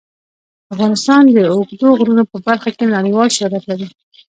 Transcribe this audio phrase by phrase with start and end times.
[0.73, 3.87] افغانستان د اوږدو غرونو په برخه کې نړیوال شهرت لري.